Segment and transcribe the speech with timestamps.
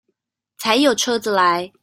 [0.57, 1.71] 才有車子來